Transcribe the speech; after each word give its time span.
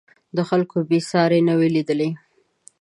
خلکو 0.49 0.77
یې 0.91 0.99
ساری 1.11 1.39
نه 1.47 1.53
و 1.57 1.61
لیدلی. 1.75 2.09